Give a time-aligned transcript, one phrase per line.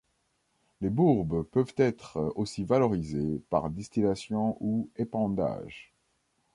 [0.81, 5.93] Les bourbes peuvent être aussi valorisées par distillation ou épandage.